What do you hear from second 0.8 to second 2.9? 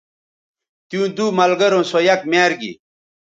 تیوں دو ملگروں سو یک میار گی